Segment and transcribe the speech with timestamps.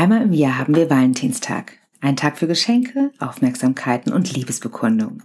[0.00, 1.74] Einmal im Jahr haben wir Valentinstag.
[2.00, 5.22] Ein Tag für Geschenke, Aufmerksamkeiten und Liebesbekundung.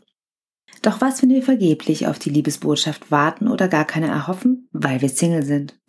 [0.82, 5.08] Doch was, wenn wir vergeblich auf die Liebesbotschaft warten oder gar keine erhoffen, weil wir
[5.08, 5.80] Single sind?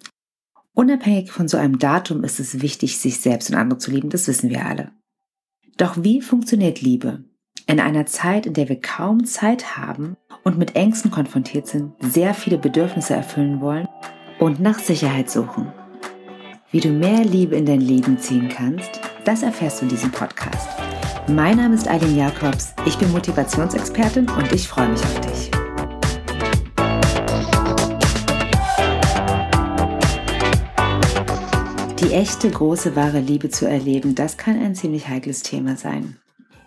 [0.73, 4.29] Unabhängig von so einem Datum ist es wichtig, sich selbst und andere zu lieben, das
[4.29, 4.93] wissen wir alle.
[5.77, 7.25] Doch wie funktioniert Liebe?
[7.67, 12.35] In einer Zeit, in der wir kaum Zeit haben und mit Ängsten konfrontiert sind, sehr
[12.35, 13.89] viele Bedürfnisse erfüllen wollen
[14.39, 15.73] und nach Sicherheit suchen.
[16.77, 20.69] Wie du mehr Liebe in dein Leben ziehen kannst, das erfährst du in diesem Podcast.
[21.27, 25.51] Mein Name ist Eileen Jakobs, ich bin Motivationsexpertin und ich freue mich auf dich.
[31.99, 36.19] Die echte, große, wahre Liebe zu erleben, das kann ein ziemlich heikles Thema sein.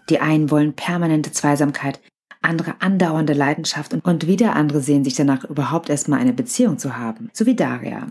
[0.09, 1.99] Die einen wollen permanente Zweisamkeit,
[2.41, 7.29] andere andauernde Leidenschaft und wieder andere sehen sich danach überhaupt erstmal eine Beziehung zu haben,
[7.31, 8.07] so wie Daria.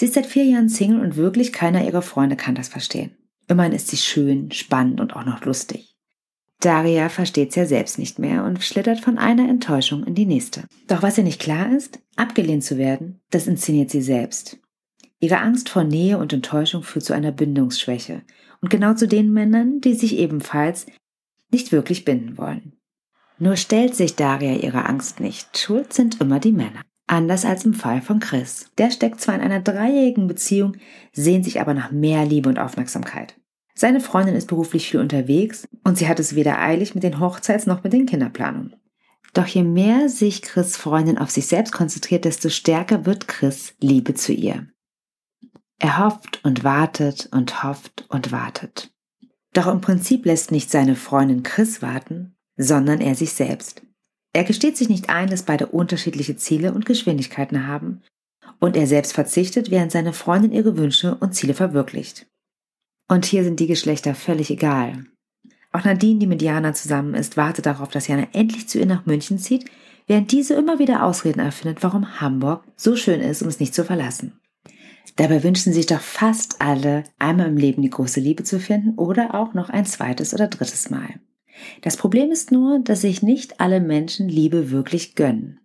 [0.00, 3.10] Sie ist seit vier Jahren Single und wirklich keiner ihrer Freunde kann das verstehen.
[3.48, 5.94] Immerhin ist sie schön, spannend und auch noch lustig.
[6.58, 10.64] Daria versteht's ja selbst nicht mehr und schlittert von einer Enttäuschung in die nächste.
[10.88, 14.58] Doch was ihr nicht klar ist, abgelehnt zu werden, das inszeniert sie selbst.
[15.18, 18.22] Ihre Angst vor Nähe und Enttäuschung führt zu einer Bindungsschwäche
[18.62, 20.86] und genau zu den Männern, die sich ebenfalls
[21.50, 22.72] nicht wirklich binden wollen.
[23.38, 25.58] Nur stellt sich Daria ihrer Angst nicht.
[25.58, 26.80] Schuld sind immer die Männer.
[27.10, 28.70] Anders als im Fall von Chris.
[28.78, 30.76] Der steckt zwar in einer dreijährigen Beziehung,
[31.12, 33.34] sehnt sich aber nach mehr Liebe und Aufmerksamkeit.
[33.74, 37.66] Seine Freundin ist beruflich viel unterwegs und sie hat es weder eilig mit den Hochzeits-
[37.66, 38.76] noch mit den Kinderplanungen.
[39.32, 44.14] Doch je mehr sich Chris Freundin auf sich selbst konzentriert, desto stärker wird Chris Liebe
[44.14, 44.68] zu ihr.
[45.80, 48.92] Er hofft und wartet und hofft und wartet.
[49.52, 53.82] Doch im Prinzip lässt nicht seine Freundin Chris warten, sondern er sich selbst.
[54.32, 58.02] Er gesteht sich nicht ein, dass beide unterschiedliche Ziele und Geschwindigkeiten haben
[58.60, 62.26] und er selbst verzichtet, während seine Freundin ihre Wünsche und Ziele verwirklicht.
[63.08, 65.04] Und hier sind die Geschlechter völlig egal.
[65.72, 69.06] Auch Nadine, die mit Jana zusammen ist, wartet darauf, dass Jana endlich zu ihr nach
[69.06, 69.64] München zieht,
[70.06, 73.84] während diese immer wieder Ausreden erfindet, warum Hamburg so schön ist, um es nicht zu
[73.84, 74.40] verlassen.
[75.16, 79.34] Dabei wünschen sich doch fast alle, einmal im Leben die große Liebe zu finden oder
[79.34, 81.20] auch noch ein zweites oder drittes Mal.
[81.82, 85.60] Das Problem ist nur, dass sich nicht alle Menschen Liebe wirklich gönnen.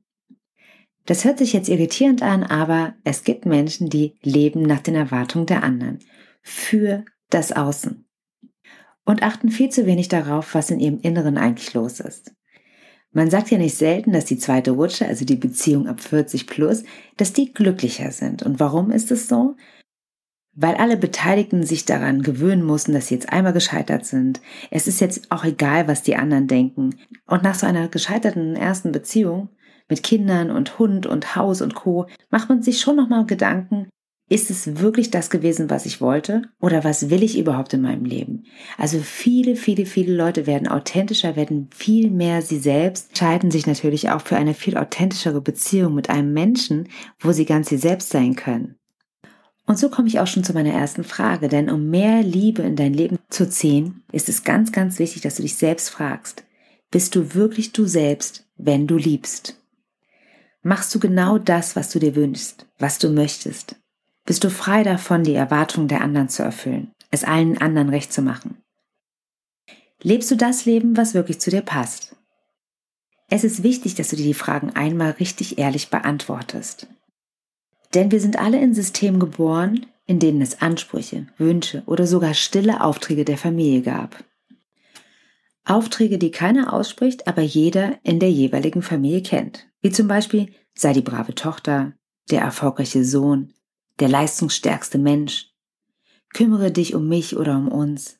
[1.05, 5.45] Das hört sich jetzt irritierend an, aber es gibt Menschen, die leben nach den Erwartungen
[5.45, 5.99] der anderen,
[6.41, 8.05] für das Außen
[9.05, 12.33] und achten viel zu wenig darauf, was in ihrem Inneren eigentlich los ist.
[13.11, 16.83] Man sagt ja nicht selten, dass die zweite Rutsche, also die Beziehung ab 40 plus,
[17.15, 18.43] dass die glücklicher sind.
[18.43, 19.55] Und warum ist es so?
[20.55, 24.41] Weil alle Beteiligten sich daran gewöhnen mussten, dass sie jetzt einmal gescheitert sind.
[24.71, 26.95] Es ist jetzt auch egal, was die anderen denken.
[27.27, 29.49] Und nach so einer gescheiterten ersten Beziehung
[29.89, 32.07] mit Kindern und Hund und Haus und Co.
[32.29, 33.89] macht man sich schon nochmal Gedanken,
[34.27, 36.41] ist es wirklich das gewesen, was ich wollte?
[36.59, 38.45] Oder was will ich überhaupt in meinem Leben?
[38.75, 44.09] Also viele, viele, viele Leute werden authentischer, werden viel mehr sie selbst, entscheiden sich natürlich
[44.09, 46.89] auch für eine viel authentischere Beziehung mit einem Menschen,
[47.19, 48.77] wo sie ganz sie selbst sein können.
[49.65, 52.75] Und so komme ich auch schon zu meiner ersten Frage, denn um mehr Liebe in
[52.75, 56.43] dein Leben zu ziehen, ist es ganz, ganz wichtig, dass du dich selbst fragst,
[56.91, 59.59] bist du wirklich du selbst, wenn du liebst?
[60.61, 63.75] Machst du genau das, was du dir wünschst, was du möchtest?
[64.25, 68.21] Bist du frei davon, die Erwartungen der anderen zu erfüllen, es allen anderen recht zu
[68.21, 68.57] machen?
[70.01, 72.15] Lebst du das Leben, was wirklich zu dir passt?
[73.29, 76.87] Es ist wichtig, dass du dir die Fragen einmal richtig ehrlich beantwortest.
[77.95, 82.83] Denn wir sind alle in Systemen geboren, in denen es Ansprüche, Wünsche oder sogar stille
[82.83, 84.23] Aufträge der Familie gab.
[85.63, 89.67] Aufträge, die keiner ausspricht, aber jeder in der jeweiligen Familie kennt.
[89.81, 91.93] Wie zum Beispiel sei die brave Tochter,
[92.29, 93.53] der erfolgreiche Sohn,
[93.99, 95.51] der leistungsstärkste Mensch.
[96.33, 98.19] Kümmere dich um mich oder um uns.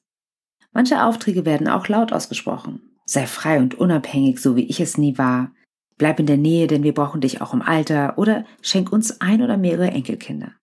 [0.71, 2.81] Manche Aufträge werden auch laut ausgesprochen.
[3.05, 5.51] Sei frei und unabhängig, so wie ich es nie war.
[5.97, 9.41] Bleib in der Nähe, denn wir brauchen dich auch im Alter oder schenk uns ein
[9.41, 10.53] oder mehrere Enkelkinder.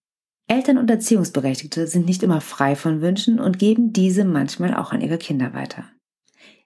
[0.46, 5.00] Eltern und Erziehungsberechtigte sind nicht immer frei von Wünschen und geben diese manchmal auch an
[5.00, 5.84] ihre Kinder weiter.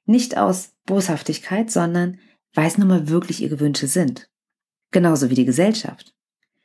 [0.06, 2.18] Nicht aus Boshaftigkeit, sondern
[2.54, 4.28] weil es nun mal wirklich ihre Wünsche sind.
[4.90, 6.14] Genauso wie die Gesellschaft.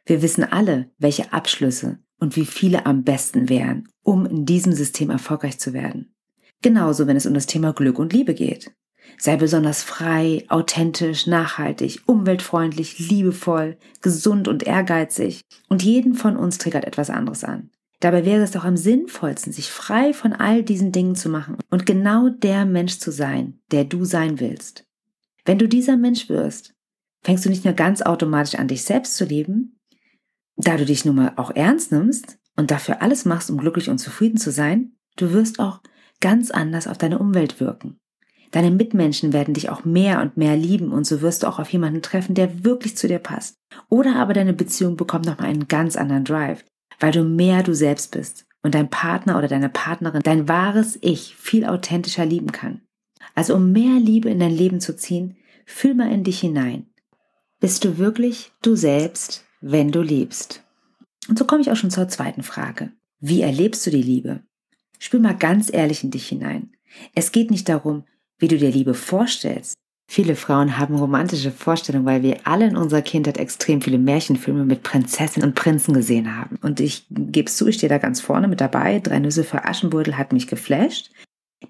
[0.06, 5.10] Wir wissen alle, welche Abschlüsse und wie viele am besten wären, um in diesem System
[5.10, 6.16] erfolgreich zu werden.
[6.62, 8.72] Genauso, wenn es um das Thema Glück und Liebe geht.
[9.18, 15.42] Sei besonders frei, authentisch, nachhaltig, umweltfreundlich, liebevoll, gesund und ehrgeizig.
[15.69, 17.69] Und jeden von uns triggert etwas anderes an.
[18.00, 21.86] Dabei wäre es doch am sinnvollsten, sich frei von all diesen Dingen zu machen und
[21.86, 24.86] genau der Mensch zu sein, der du sein willst.
[25.46, 26.74] Wenn du dieser Mensch wirst,
[27.24, 29.80] fängst du nicht nur ganz automatisch an, dich selbst zu lieben,
[30.56, 34.00] da du dich nun mal auch ernst nimmst und dafür alles machst, um glücklich und
[34.00, 35.81] zufrieden zu sein, Du wirst auch
[36.19, 38.00] ganz anders auf deine Umwelt wirken.
[38.51, 41.71] Deine Mitmenschen werden dich auch mehr und mehr lieben und so wirst du auch auf
[41.71, 43.56] jemanden treffen, der wirklich zu dir passt.
[43.89, 46.65] Oder aber deine Beziehung bekommt nochmal einen ganz anderen Drive,
[47.00, 51.36] weil du mehr du selbst bist und dein Partner oder deine Partnerin dein wahres Ich
[51.38, 52.81] viel authentischer lieben kann.
[53.36, 56.88] Also um mehr Liebe in dein Leben zu ziehen, fühl mal in dich hinein.
[57.59, 60.63] Bist du wirklich du selbst, wenn du liebst?
[61.30, 62.92] Und so komme ich auch schon zur zweiten Frage.
[63.19, 64.42] Wie erlebst du die Liebe?
[65.00, 66.71] Spür mal ganz ehrlich in dich hinein.
[67.15, 68.03] Es geht nicht darum,
[68.42, 69.76] wie du dir Liebe vorstellst.
[70.10, 74.84] Viele Frauen haben romantische Vorstellungen, weil wir alle in unserer Kindheit extrem viele Märchenfilme mit
[74.84, 76.58] Prinzessinnen und Prinzen gesehen haben.
[76.62, 79.00] Und ich gebe zu, ich stehe da ganz vorne mit dabei.
[79.00, 81.12] Drei Nüsse für Aschenbeutel hat mich geflasht.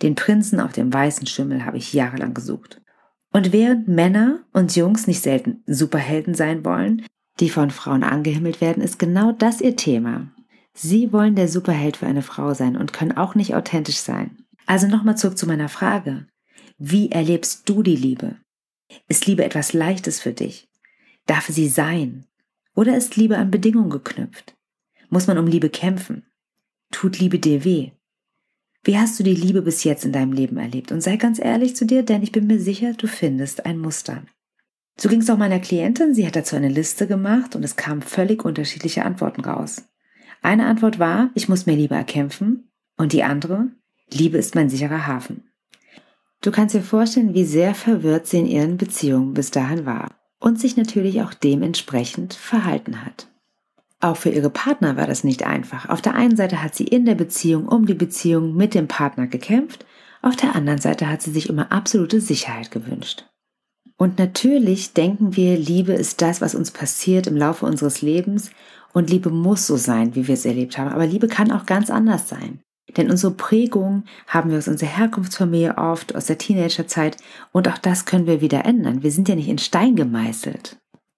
[0.01, 2.81] Den Prinzen auf dem weißen Schimmel habe ich jahrelang gesucht.
[3.31, 7.05] Und während Männer und Jungs nicht selten Superhelden sein wollen,
[7.39, 10.31] die von Frauen angehimmelt werden, ist genau das ihr Thema.
[10.73, 14.37] Sie wollen der Superheld für eine Frau sein und können auch nicht authentisch sein.
[14.65, 16.25] Also nochmal zurück zu meiner Frage.
[16.83, 18.37] Wie erlebst du die Liebe?
[19.07, 20.67] Ist Liebe etwas Leichtes für dich?
[21.27, 22.25] Darf sie sein?
[22.73, 24.55] Oder ist Liebe an Bedingungen geknüpft?
[25.11, 26.25] Muss man um Liebe kämpfen?
[26.89, 27.91] Tut Liebe dir weh?
[28.83, 30.91] Wie hast du die Liebe bis jetzt in deinem Leben erlebt?
[30.91, 34.23] Und sei ganz ehrlich zu dir, denn ich bin mir sicher, du findest ein Muster.
[34.99, 36.15] So ging es auch meiner Klientin.
[36.15, 39.83] Sie hat dazu eine Liste gemacht und es kamen völlig unterschiedliche Antworten raus.
[40.41, 42.71] Eine Antwort war, ich muss mir Liebe erkämpfen.
[42.97, 43.67] Und die andere,
[44.11, 45.50] Liebe ist mein sicherer Hafen.
[46.41, 50.09] Du kannst dir vorstellen, wie sehr verwirrt sie in ihren Beziehungen bis dahin war
[50.39, 53.27] und sich natürlich auch dementsprechend verhalten hat.
[53.99, 55.87] Auch für ihre Partner war das nicht einfach.
[55.87, 59.27] Auf der einen Seite hat sie in der Beziehung um die Beziehung mit dem Partner
[59.27, 59.85] gekämpft,
[60.23, 63.25] auf der anderen Seite hat sie sich immer absolute Sicherheit gewünscht.
[63.97, 68.49] Und natürlich denken wir, Liebe ist das, was uns passiert im Laufe unseres Lebens
[68.93, 70.89] und Liebe muss so sein, wie wir es erlebt haben.
[70.89, 72.61] Aber Liebe kann auch ganz anders sein.
[72.97, 77.17] Denn unsere Prägung haben wir aus unserer Herkunftsfamilie oft, aus der Teenagerzeit
[77.51, 79.03] und auch das können wir wieder ändern.
[79.03, 80.77] Wir sind ja nicht in Stein gemeißelt.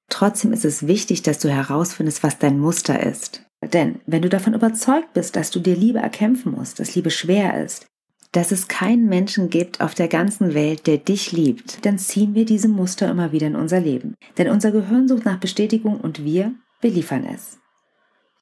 [0.09, 3.43] Trotzdem ist es wichtig, dass du herausfindest, was dein Muster ist.
[3.71, 7.63] Denn wenn du davon überzeugt bist, dass du dir Liebe erkämpfen musst, dass Liebe schwer
[7.63, 7.87] ist,
[8.31, 12.45] dass es keinen Menschen gibt auf der ganzen Welt, der dich liebt, dann ziehen wir
[12.45, 14.15] diese Muster immer wieder in unser Leben.
[14.37, 17.59] Denn unser Gehirn sucht nach Bestätigung und wir beliefern es.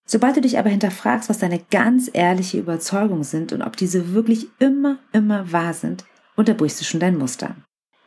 [0.05, 4.47] Sobald du dich aber hinterfragst, was deine ganz ehrliche Überzeugungen sind und ob diese wirklich
[4.59, 6.05] immer, immer wahr sind,
[6.35, 7.55] unterbrichst du schon dein Muster.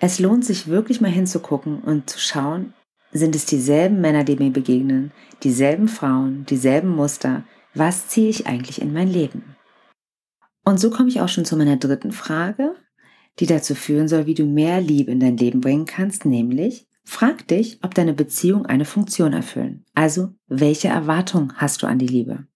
[0.00, 2.75] Es lohnt sich wirklich mal hinzugucken und zu schauen,
[3.12, 5.12] sind es dieselben Männer, die mir begegnen,
[5.43, 7.44] dieselben Frauen, dieselben Muster,
[7.75, 9.56] was ziehe ich eigentlich in mein Leben?
[10.64, 12.75] Und so komme ich auch schon zu meiner dritten Frage,
[13.38, 17.47] die dazu führen soll, wie du mehr Liebe in dein Leben bringen kannst, nämlich, Frag
[17.49, 19.85] dich, ob deine Beziehungen eine Funktion erfüllen.
[19.95, 22.47] Also, welche Erwartung hast du an die Liebe?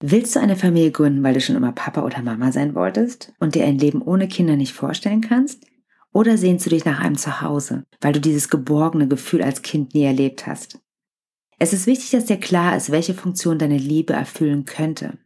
[0.00, 3.54] Willst du eine Familie gründen, weil du schon immer Papa oder Mama sein wolltest und
[3.54, 5.64] dir ein Leben ohne Kinder nicht vorstellen kannst?
[6.12, 10.04] Oder sehnst du dich nach einem Zuhause, weil du dieses geborgene Gefühl als Kind nie
[10.04, 10.78] erlebt hast?
[11.58, 15.18] Es ist wichtig, dass dir klar ist, welche Funktion deine Liebe erfüllen könnte.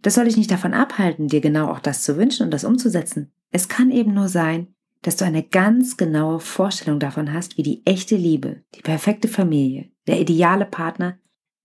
[0.00, 3.32] Das soll dich nicht davon abhalten, dir genau auch das zu wünschen und das umzusetzen.
[3.50, 4.74] Es kann eben nur sein,
[5.06, 9.88] dass du eine ganz genaue Vorstellung davon hast, wie die echte Liebe, die perfekte Familie,
[10.08, 11.16] der ideale Partner,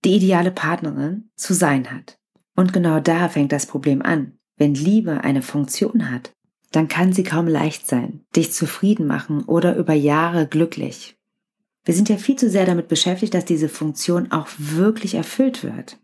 [0.04, 2.20] die ideale Partnerin zu sein hat.
[2.54, 4.38] Und genau da fängt das Problem an.
[4.56, 6.32] Wenn Liebe eine Funktion hat,
[6.70, 11.16] dann kann sie kaum leicht sein, dich zufrieden machen oder über Jahre glücklich.
[11.84, 15.98] Wir sind ja viel zu sehr damit beschäftigt, dass diese Funktion auch wirklich erfüllt wird.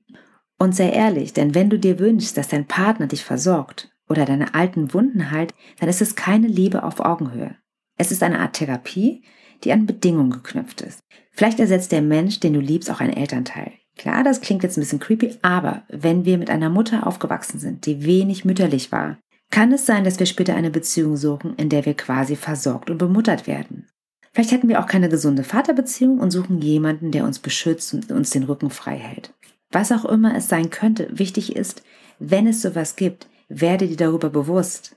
[0.59, 4.55] Und sei ehrlich, denn wenn du dir wünschst, dass dein Partner dich versorgt oder deine
[4.55, 7.57] alten Wunden heilt, dann ist es keine Liebe auf Augenhöhe.
[7.97, 9.23] Es ist eine Art Therapie,
[9.65, 11.01] die an Bedingungen geknüpft ist.
[11.33, 13.73] Vielleicht ersetzt der Mensch, den du liebst, auch einen Elternteil.
[13.97, 17.85] Klar, das klingt jetzt ein bisschen creepy, aber wenn wir mit einer Mutter aufgewachsen sind,
[17.87, 19.19] die wenig mütterlich war,
[19.51, 22.99] kann es sein, dass wir später eine Beziehung suchen, in der wir quasi versorgt und
[22.99, 23.89] bemuttert werden.
[24.33, 28.31] Vielleicht hätten wir auch keine gesunde Vaterbeziehung und suchen jemanden, der uns beschützt und uns
[28.31, 29.35] den Rücken frei hält.
[29.73, 31.83] Was auch immer es sein könnte, wichtig ist,
[32.19, 34.97] wenn es sowas gibt, werde dir darüber bewusst.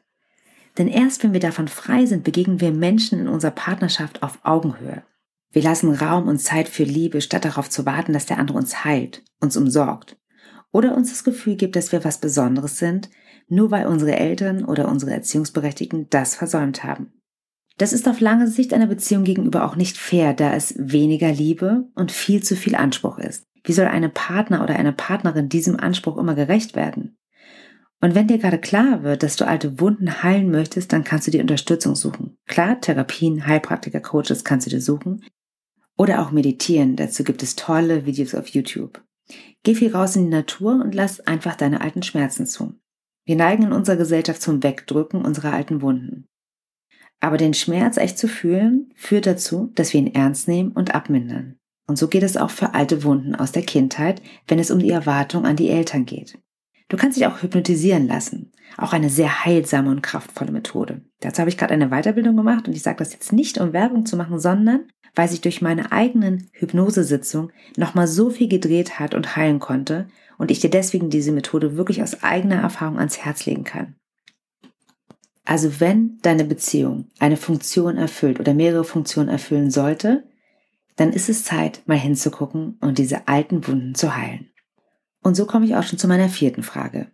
[0.77, 5.03] Denn erst wenn wir davon frei sind, begegnen wir Menschen in unserer Partnerschaft auf Augenhöhe.
[5.51, 8.85] Wir lassen Raum und Zeit für Liebe, statt darauf zu warten, dass der andere uns
[8.85, 10.17] heilt, uns umsorgt.
[10.71, 13.09] Oder uns das Gefühl gibt, dass wir was Besonderes sind,
[13.49, 17.11] nur weil unsere Eltern oder unsere Erziehungsberechtigten das versäumt haben.
[17.77, 21.89] Das ist auf lange Sicht einer Beziehung gegenüber auch nicht fair, da es weniger Liebe
[21.95, 23.43] und viel zu viel Anspruch ist.
[23.63, 27.17] Wie soll eine Partner oder eine Partnerin diesem Anspruch immer gerecht werden?
[28.01, 31.31] Und wenn dir gerade klar wird, dass du alte Wunden heilen möchtest, dann kannst du
[31.31, 32.35] dir Unterstützung suchen.
[32.47, 35.23] Klar, Therapien, Heilpraktiker, Coaches kannst du dir suchen.
[35.97, 36.95] Oder auch meditieren.
[36.95, 39.03] Dazu gibt es tolle Videos auf YouTube.
[39.63, 42.73] Geh viel raus in die Natur und lass einfach deine alten Schmerzen zu.
[43.23, 46.27] Wir neigen in unserer Gesellschaft zum Wegdrücken unserer alten Wunden.
[47.19, 51.59] Aber den Schmerz echt zu fühlen, führt dazu, dass wir ihn ernst nehmen und abmindern.
[51.87, 54.89] Und so geht es auch für alte Wunden aus der Kindheit, wenn es um die
[54.89, 56.39] Erwartung an die Eltern geht.
[56.91, 58.51] Du kannst dich auch hypnotisieren lassen.
[58.75, 60.99] Auch eine sehr heilsame und kraftvolle Methode.
[61.21, 64.05] Dazu habe ich gerade eine Weiterbildung gemacht und ich sage das jetzt nicht, um Werbung
[64.05, 69.37] zu machen, sondern weil sich durch meine eigenen Hypnosesitzung nochmal so viel gedreht hat und
[69.37, 73.63] heilen konnte und ich dir deswegen diese Methode wirklich aus eigener Erfahrung ans Herz legen
[73.63, 73.95] kann.
[75.45, 80.25] Also wenn deine Beziehung eine Funktion erfüllt oder mehrere Funktionen erfüllen sollte,
[80.97, 84.50] dann ist es Zeit, mal hinzugucken und diese alten Wunden zu heilen.
[85.21, 87.11] Und so komme ich auch schon zu meiner vierten Frage.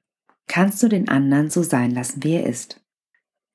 [0.48, 2.82] Kannst du den anderen so sein lassen, wie er ist?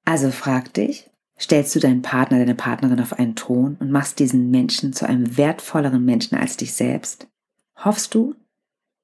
[0.04, 4.50] Also frag dich, stellst du deinen Partner, deine Partnerin auf einen Thron und machst diesen
[4.50, 7.28] Menschen zu einem wertvolleren Menschen als dich selbst?
[7.76, 8.35] Hoffst du,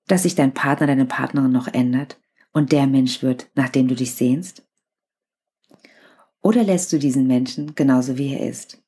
[0.07, 2.21] dass sich dein Partner, deine Partnerin noch ändert
[2.53, 4.67] und der Mensch wird, nach dem du dich sehnst?
[6.43, 8.83] Oder lässt du diesen Menschen genauso wie er ist?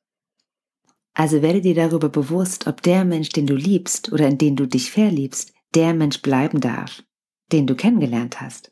[1.13, 4.65] Also werde dir darüber bewusst, ob der Mensch, den du liebst oder in den du
[4.65, 7.03] dich verliebst, der Mensch bleiben darf,
[7.51, 8.71] den du kennengelernt hast.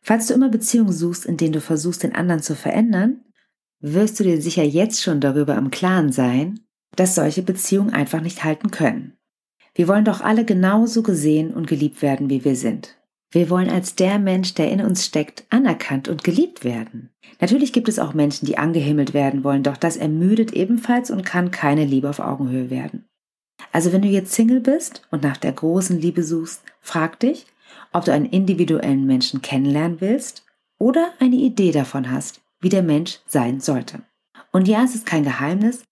[0.00, 3.24] Falls du immer Beziehungen suchst, in denen du versuchst, den anderen zu verändern,
[3.80, 6.60] wirst du dir sicher jetzt schon darüber im Klaren sein,
[6.96, 9.16] dass solche Beziehungen einfach nicht halten können.
[9.74, 12.98] Wir wollen doch alle genauso gesehen und geliebt werden, wie wir sind.
[13.30, 17.08] Wir wollen als der Mensch, der in uns steckt, anerkannt und geliebt werden.
[17.40, 21.50] Natürlich gibt es auch Menschen, die angehimmelt werden wollen, doch das ermüdet ebenfalls und kann
[21.50, 23.08] keine Liebe auf Augenhöhe werden.
[23.70, 27.46] Also wenn du jetzt Single bist und nach der großen Liebe suchst, frag dich,
[27.92, 30.44] ob du einen individuellen Menschen kennenlernen willst
[30.78, 34.02] oder eine Idee davon hast, wie der Mensch sein sollte.
[34.50, 35.84] Und ja, es ist kein Geheimnis,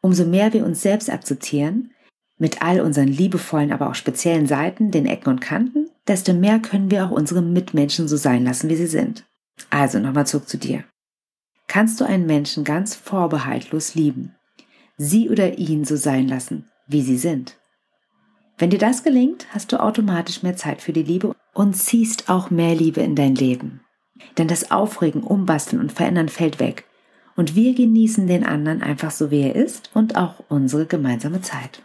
[0.00, 1.90] umso mehr wir uns selbst akzeptieren,
[2.38, 6.90] mit all unseren liebevollen, aber auch speziellen Seiten, den Ecken und Kanten, desto mehr können
[6.90, 9.24] wir auch unsere Mitmenschen so sein lassen, wie sie sind.
[9.70, 10.84] Also nochmal zurück zu dir.
[11.66, 14.34] Kannst du einen Menschen ganz vorbehaltlos lieben,
[14.96, 17.56] sie oder ihn so sein lassen, wie sie sind?
[18.58, 22.50] Wenn dir das gelingt, hast du automatisch mehr Zeit für die Liebe und ziehst auch
[22.50, 23.82] mehr Liebe in dein Leben.
[24.36, 26.84] Denn das Aufregen, Umbasteln und Verändern fällt weg.
[27.36, 31.82] Und wir genießen den anderen einfach so, wie er ist und auch unsere gemeinsame Zeit.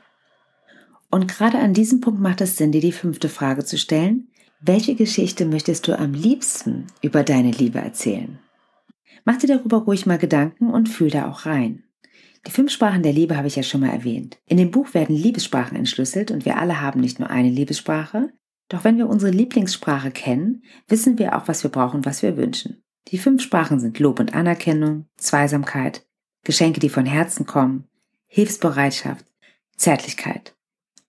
[1.11, 4.29] Und gerade an diesem Punkt macht es Sinn, dir die fünfte Frage zu stellen.
[4.59, 8.39] Welche Geschichte möchtest du am liebsten über deine Liebe erzählen?
[9.25, 11.83] Mach dir darüber ruhig mal Gedanken und fühl da auch rein.
[12.45, 14.37] Die fünf Sprachen der Liebe habe ich ja schon mal erwähnt.
[14.45, 18.33] In dem Buch werden Liebessprachen entschlüsselt und wir alle haben nicht nur eine Liebessprache.
[18.67, 22.83] Doch wenn wir unsere Lieblingssprache kennen, wissen wir auch, was wir brauchen was wir wünschen.
[23.09, 26.05] Die fünf Sprachen sind Lob und Anerkennung, Zweisamkeit,
[26.43, 27.87] Geschenke, die von Herzen kommen,
[28.27, 29.25] Hilfsbereitschaft,
[29.77, 30.55] Zärtlichkeit.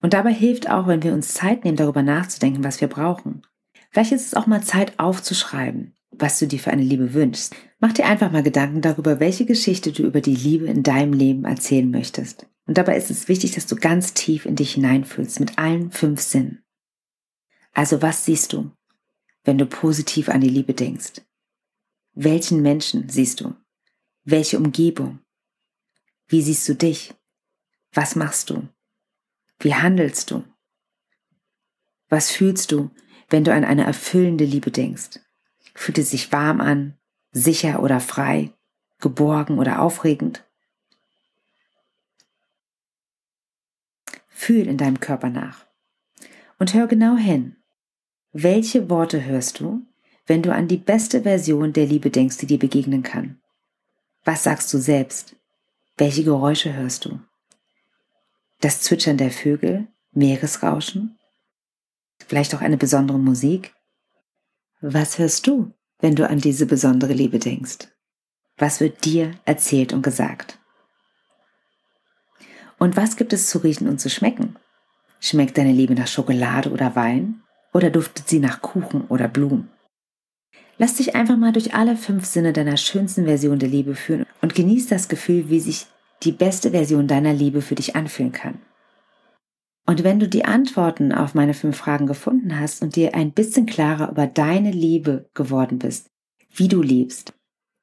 [0.00, 3.42] Und dabei hilft auch, wenn wir uns Zeit nehmen, darüber nachzudenken, was wir brauchen.
[3.90, 7.54] Vielleicht ist es auch mal Zeit aufzuschreiben, was du dir für eine Liebe wünschst.
[7.80, 11.44] Mach dir einfach mal Gedanken darüber, welche Geschichte du über die Liebe in deinem Leben
[11.44, 12.46] erzählen möchtest.
[12.66, 16.20] Und dabei ist es wichtig, dass du ganz tief in dich hineinfühlst mit allen fünf
[16.20, 16.64] Sinnen.
[17.72, 18.70] Also was siehst du,
[19.44, 21.22] wenn du positiv an die Liebe denkst?
[22.14, 23.54] Welchen Menschen siehst du?
[24.24, 25.18] Welche Umgebung?
[26.28, 27.12] Wie siehst du dich?
[27.92, 28.68] Was machst du?
[29.58, 30.44] Wie handelst du?
[32.08, 32.90] Was fühlst du,
[33.28, 35.20] wenn du an eine erfüllende Liebe denkst?
[35.74, 36.96] Fühlt es sich warm an,
[37.32, 38.52] sicher oder frei,
[39.00, 40.44] geborgen oder aufregend?
[44.28, 45.66] Fühl in deinem Körper nach
[46.58, 47.56] und hör genau hin.
[48.32, 49.82] Welche Worte hörst du,
[50.26, 53.40] wenn du an die beste Version der Liebe denkst, die dir begegnen kann?
[54.24, 55.36] Was sagst du selbst?
[55.96, 57.20] Welche Geräusche hörst du?
[58.64, 61.18] das Zwitschern der Vögel, Meeresrauschen,
[62.26, 63.74] vielleicht auch eine besondere Musik.
[64.86, 67.88] Was hörst du, wenn du an diese besondere Liebe denkst?
[68.58, 70.58] Was wird dir erzählt und gesagt?
[72.78, 74.56] Und was gibt es zu riechen und zu schmecken?
[75.20, 77.40] Schmeckt deine Liebe nach Schokolade oder Wein?
[77.72, 79.70] Oder duftet sie nach Kuchen oder Blumen?
[80.76, 84.54] Lass dich einfach mal durch alle fünf Sinne deiner schönsten Version der Liebe führen und
[84.54, 85.86] genieß das Gefühl, wie sich
[86.24, 88.58] die beste Version deiner Liebe für dich anfühlen kann.
[89.86, 93.66] Und wenn du die Antworten auf meine fünf Fragen gefunden hast und dir ein bisschen
[93.66, 96.10] klarer über deine Liebe geworden bist,
[96.54, 97.34] wie du liebst,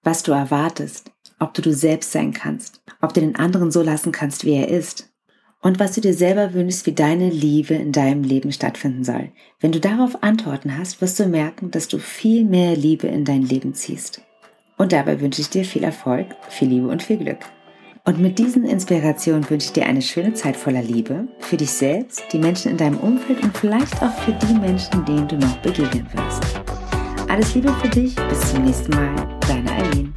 [0.04, 4.12] was du erwartest, ob du du selbst sein kannst, ob du den anderen so lassen
[4.12, 5.12] kannst, wie er ist
[5.62, 9.32] und was du dir selber wünschst, wie deine Liebe in deinem Leben stattfinden soll.
[9.60, 13.44] Wenn du darauf Antworten hast, wirst du merken, dass du viel mehr Liebe in dein
[13.44, 14.22] Leben ziehst.
[14.78, 17.40] Und dabei wünsche ich dir viel Erfolg, viel Liebe und viel Glück.
[18.04, 22.24] Und mit diesen Inspirationen wünsche ich dir eine schöne Zeit voller Liebe für dich selbst,
[22.34, 26.08] die Menschen in deinem Umfeld und vielleicht auch für die Menschen, denen du noch begegnen
[26.14, 26.44] wirst.
[27.30, 30.11] Alles Liebe für dich, bis zum nächsten Mal, deine Eileen.